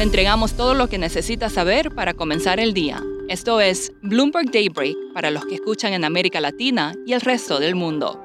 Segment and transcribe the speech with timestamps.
[0.00, 3.04] Le entregamos todo lo que necesita saber para comenzar el día.
[3.28, 7.74] Esto es Bloomberg Daybreak para los que escuchan en América Latina y el resto del
[7.74, 8.18] mundo.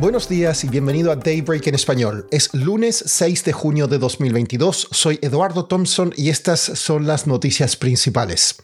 [0.00, 2.26] Buenos días y bienvenido a Daybreak en español.
[2.32, 4.88] Es lunes 6 de junio de 2022.
[4.90, 8.56] Soy Eduardo Thompson y estas son las noticias principales.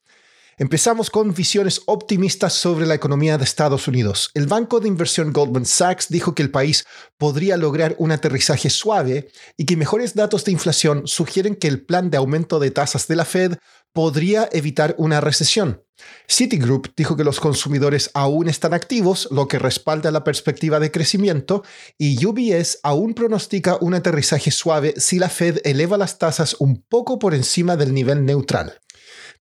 [0.61, 4.31] Empezamos con visiones optimistas sobre la economía de Estados Unidos.
[4.35, 6.85] El banco de inversión Goldman Sachs dijo que el país
[7.17, 12.11] podría lograr un aterrizaje suave y que mejores datos de inflación sugieren que el plan
[12.11, 13.57] de aumento de tasas de la Fed
[13.95, 15.83] podría evitar una recesión.
[16.29, 21.65] Citigroup dijo que los consumidores aún están activos, lo que respalda la perspectiva de crecimiento,
[21.97, 27.19] y UBS aún pronostica un aterrizaje suave si la Fed eleva las tasas un poco
[27.19, 28.79] por encima del nivel neutral.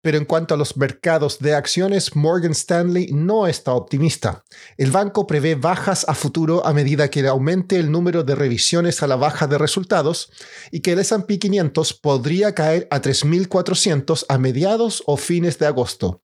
[0.01, 4.45] Pero en cuanto a los mercados de acciones, Morgan Stanley no está optimista.
[4.77, 9.07] El banco prevé bajas a futuro a medida que aumente el número de revisiones a
[9.07, 10.31] la baja de resultados
[10.71, 16.21] y que el S&P 500 podría caer a 3.400 a mediados o fines de agosto.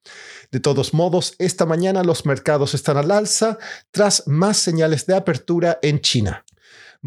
[0.52, 3.58] De todos modos, esta mañana los mercados están al alza
[3.92, 6.46] tras más señales de apertura en China.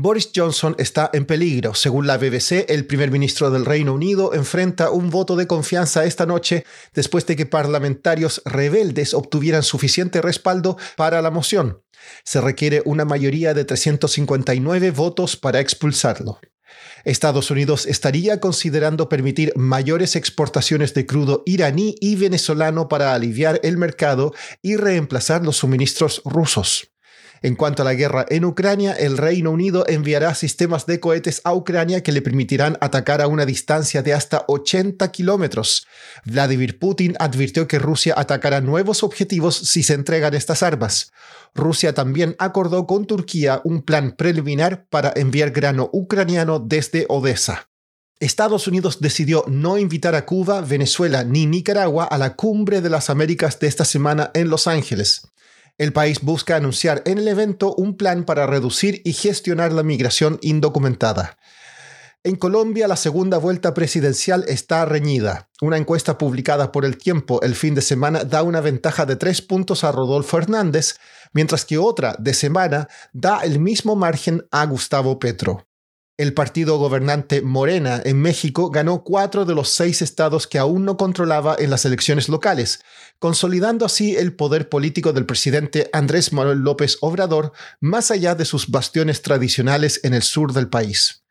[0.00, 1.74] Boris Johnson está en peligro.
[1.74, 6.24] Según la BBC, el primer ministro del Reino Unido enfrenta un voto de confianza esta
[6.24, 11.82] noche después de que parlamentarios rebeldes obtuvieran suficiente respaldo para la moción.
[12.22, 16.38] Se requiere una mayoría de 359 votos para expulsarlo.
[17.04, 23.76] Estados Unidos estaría considerando permitir mayores exportaciones de crudo iraní y venezolano para aliviar el
[23.76, 24.32] mercado
[24.62, 26.92] y reemplazar los suministros rusos.
[27.42, 31.54] En cuanto a la guerra en Ucrania, el Reino Unido enviará sistemas de cohetes a
[31.54, 35.86] Ucrania que le permitirán atacar a una distancia de hasta 80 kilómetros.
[36.24, 41.12] Vladimir Putin advirtió que Rusia atacará nuevos objetivos si se entregan estas armas.
[41.54, 47.68] Rusia también acordó con Turquía un plan preliminar para enviar grano ucraniano desde Odessa.
[48.20, 53.10] Estados Unidos decidió no invitar a Cuba, Venezuela ni Nicaragua a la cumbre de las
[53.10, 55.22] Américas de esta semana en Los Ángeles.
[55.78, 60.38] El país busca anunciar en el evento un plan para reducir y gestionar la migración
[60.42, 61.38] indocumentada.
[62.24, 65.48] En Colombia, la segunda vuelta presidencial está reñida.
[65.60, 69.40] Una encuesta publicada por El Tiempo el fin de semana da una ventaja de tres
[69.40, 70.96] puntos a Rodolfo Hernández,
[71.32, 75.67] mientras que otra de semana da el mismo margen a Gustavo Petro.
[76.18, 80.96] El partido gobernante Morena en México ganó cuatro de los seis estados que aún no
[80.96, 82.80] controlaba en las elecciones locales,
[83.20, 88.68] consolidando así el poder político del presidente Andrés Manuel López Obrador más allá de sus
[88.68, 91.22] bastiones tradicionales en el sur del país.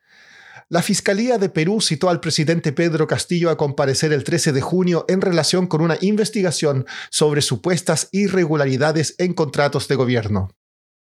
[0.70, 5.04] La Fiscalía de Perú citó al presidente Pedro Castillo a comparecer el 13 de junio
[5.10, 10.50] en relación con una investigación sobre supuestas irregularidades en contratos de gobierno.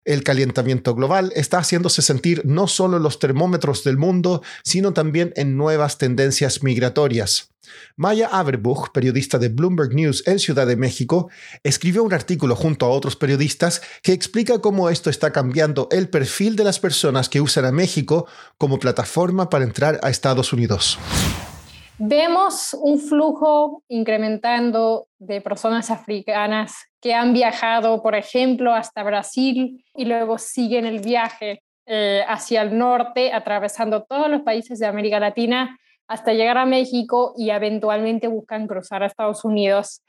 [0.05, 5.33] El calentamiento global está haciéndose sentir no solo en los termómetros del mundo, sino también
[5.37, 7.55] en nuevas tendencias migratorias.
[7.97, 11.31] Maya Averbuch, periodista de Bloomberg News en Ciudad de México,
[11.63, 16.57] escribió un artículo junto a otros periodistas que explica cómo esto está cambiando el perfil
[16.57, 18.27] de las personas que usan a México
[18.59, 20.99] como plataforma para entrar a Estados Unidos.
[21.99, 30.07] Vemos un flujo incrementando de personas africanas que han viajado, por ejemplo, hasta Brasil y
[30.07, 35.79] luego siguen el viaje eh, hacia el norte, atravesando todos los países de América Latina
[36.09, 40.03] hasta llegar a México y eventualmente buscan cruzar a Estados Unidos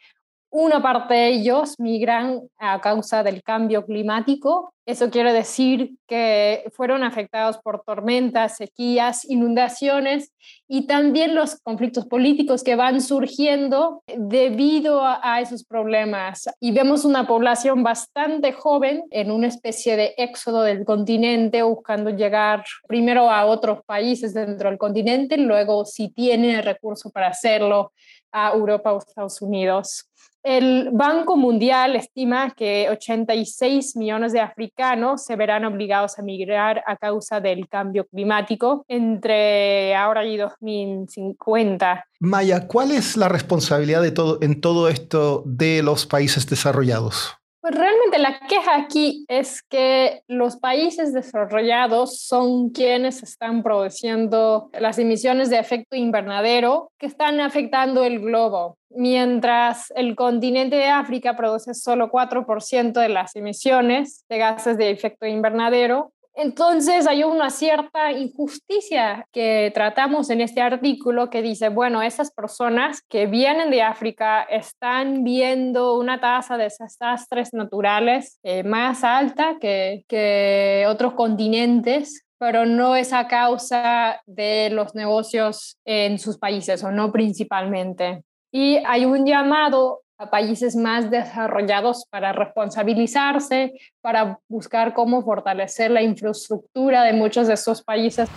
[0.50, 4.74] una parte de ellos migran a causa del cambio climático.
[4.86, 10.32] Eso quiere decir que fueron afectados por tormentas, sequías, inundaciones
[10.68, 16.48] y también los conflictos políticos que van surgiendo debido a, esos problemas.
[16.60, 22.64] Y vemos una población bastante joven en una especie de éxodo del continente buscando llegar
[22.88, 27.92] primero a otros países dentro del continente, luego si tiene el recurso para hacerlo
[28.32, 30.12] a Europa o Estados Unidos.
[30.46, 34.75] El Banco Mundial estima que 86 millones de africanos
[35.18, 42.06] se verán obligados a migrar a causa del cambio climático entre ahora y 2050.
[42.20, 47.38] Maya, ¿cuál es la responsabilidad de todo, en todo esto de los países desarrollados?
[47.66, 55.00] Pues realmente la queja aquí es que los países desarrollados son quienes están produciendo las
[55.00, 61.74] emisiones de efecto invernadero que están afectando el globo, mientras el continente de África produce
[61.74, 69.26] solo 4% de las emisiones de gases de efecto invernadero entonces hay una cierta injusticia
[69.32, 75.24] que tratamos en este artículo que dice, bueno, esas personas que vienen de África están
[75.24, 82.96] viendo una tasa de desastres naturales eh, más alta que, que otros continentes pero no
[82.96, 88.24] es a causa de los negocios en sus países o no principalmente.
[88.52, 96.02] Y hay un llamado a países más desarrollados para responsabilizarse, para buscar cómo fortalecer la
[96.02, 98.30] infraestructura de muchos de estos países.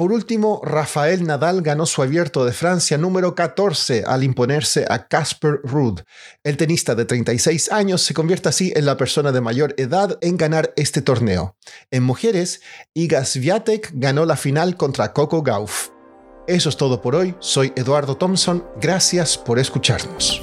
[0.00, 5.60] Por último, Rafael Nadal ganó su abierto de Francia número 14 al imponerse a Casper
[5.62, 6.00] Ruud.
[6.42, 10.38] El tenista de 36 años se convierte así en la persona de mayor edad en
[10.38, 11.54] ganar este torneo.
[11.90, 12.62] En mujeres,
[12.94, 15.90] Iga Swiatek ganó la final contra Coco Gauff.
[16.46, 17.34] Eso es todo por hoy.
[17.38, 18.64] Soy Eduardo Thompson.
[18.80, 20.42] Gracias por escucharnos.